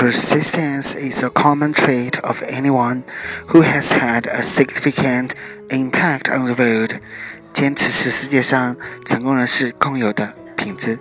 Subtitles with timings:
[0.00, 3.04] Persistence is a common trait of anyone
[3.48, 5.34] who has had a significant
[5.68, 6.98] impact on the world.
[7.52, 8.74] 坚持是世界上
[9.04, 10.98] 成功人士共有的品质。